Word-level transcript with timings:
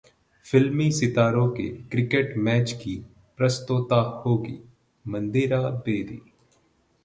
फिल्मी 0.45 0.89
सितारों 0.91 1.47
के 1.49 1.67
क्रिकेट 1.91 2.33
मैच 2.37 2.71
की 2.73 2.95
प्रस्तोता 3.39 4.01
होंगी 4.25 4.59
मंदिरा 5.05 5.59
बेदी 5.85 6.19